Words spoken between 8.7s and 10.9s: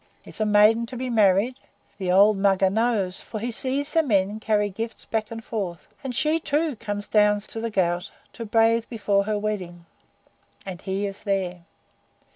before her wedding, and